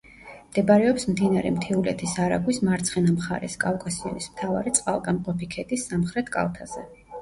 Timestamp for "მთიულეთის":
1.57-2.17